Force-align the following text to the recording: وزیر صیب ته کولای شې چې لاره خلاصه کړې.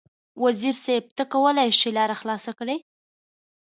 وزیر 0.43 0.75
صیب 0.85 1.03
ته 1.17 1.23
کولای 1.33 1.69
شې 1.71 1.77
چې 1.81 1.89
لاره 1.97 2.15
خلاصه 2.21 2.51
کړې. 2.59 2.75